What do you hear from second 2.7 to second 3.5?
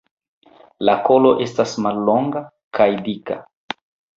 kaj dika.